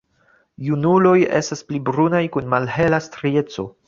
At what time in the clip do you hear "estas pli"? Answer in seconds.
1.39-1.81